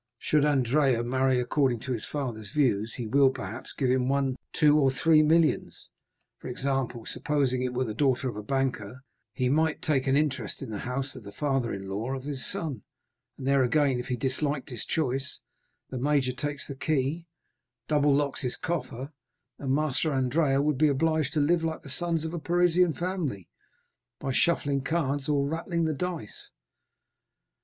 Should 0.17 0.45
Andrea 0.45 1.03
marry 1.03 1.39
according 1.39 1.77
to 1.81 1.91
his 1.91 2.07
father's 2.07 2.49
views, 2.49 2.95
he 2.95 3.05
will, 3.05 3.29
perhaps, 3.29 3.71
give 3.71 3.91
him 3.91 4.09
one, 4.09 4.35
two, 4.51 4.75
or 4.79 4.89
three 4.89 5.21
millions. 5.21 5.89
For 6.39 6.47
example, 6.47 7.05
supposing 7.05 7.61
it 7.61 7.71
were 7.71 7.83
the 7.83 7.93
daughter 7.93 8.27
of 8.27 8.35
a 8.35 8.41
banker, 8.41 9.03
he 9.31 9.47
might 9.47 9.79
take 9.83 10.07
an 10.07 10.15
interest 10.15 10.63
in 10.63 10.71
the 10.71 10.79
house 10.79 11.15
of 11.15 11.21
the 11.21 11.31
father 11.31 11.71
in 11.71 11.87
law 11.87 12.15
of 12.15 12.23
his 12.23 12.43
son; 12.43 12.81
then 13.37 13.61
again, 13.61 13.99
if 13.99 14.07
he 14.07 14.15
disliked 14.15 14.71
his 14.71 14.85
choice, 14.85 15.39
the 15.91 15.99
major 15.99 16.33
takes 16.33 16.67
the 16.67 16.73
key, 16.73 17.27
double 17.87 18.11
locks 18.11 18.41
his 18.41 18.57
coffer, 18.57 19.13
and 19.59 19.71
Master 19.71 20.11
Andrea 20.11 20.63
would 20.63 20.79
be 20.79 20.87
obliged 20.87 21.31
to 21.33 21.39
live 21.39 21.63
like 21.63 21.83
the 21.83 21.89
sons 21.89 22.25
of 22.25 22.33
a 22.33 22.39
Parisian 22.39 22.93
family, 22.93 23.49
by 24.19 24.31
shuffling 24.31 24.81
cards 24.83 25.29
or 25.29 25.47
rattling 25.47 25.83
the 25.85 25.93
dice." 25.93 26.49